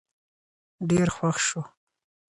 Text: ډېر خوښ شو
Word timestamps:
ډېر 0.89 1.07
خوښ 1.15 1.37
شو 1.47 1.61